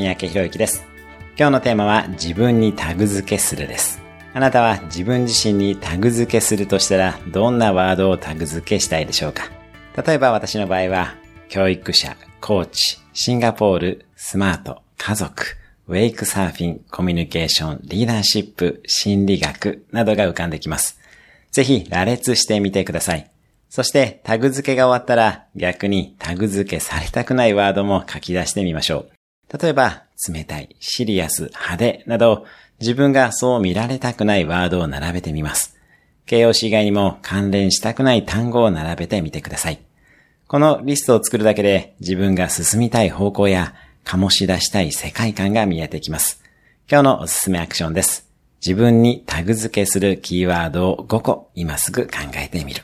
[0.00, 0.86] 三宅博之です。
[1.36, 4.00] 今日のテーマは自分にタグ付けするです。
[4.32, 9.50] あなたは自分自身にタグ付けするとしたらどんなワードをタグ付けしたいでしょうか？
[10.02, 11.16] 例えば私の場合は
[11.50, 15.44] 教育者、コーチ、シンガポール、スマート、家族、
[15.86, 20.98] ウェイクサーフィン、コミュニケーション、リーダーシップ、心理学などが浮かんできます。
[21.50, 23.30] ぜひ羅列してみてください。
[23.68, 29.10] そしてタグ付けが終わったら逆にタグ付けされたくないワードも書き出してみましょう。
[29.52, 32.46] 例えば、冷たい、シリアス、派手など
[32.80, 35.76] 自分がそう見られたくないワードを並べてみます。
[36.26, 39.80] 形容詞以外にも関連したくない単語を並べてみてください。
[40.46, 43.74] このリストを作るだけで自分が進みたい方向や
[44.04, 46.42] 醸し出したい世界観が見えてきます。
[46.90, 48.28] 今日のおすすめアクションです。
[48.64, 52.82] 自分にタグ付けするキーワードを5個今すぐ考えてみる。